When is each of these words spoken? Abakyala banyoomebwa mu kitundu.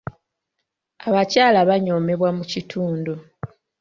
Abakyala 1.07 1.59
banyoomebwa 1.69 2.29
mu 2.37 2.43
kitundu. 2.51 3.13